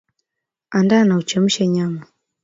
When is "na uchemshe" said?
1.05-1.67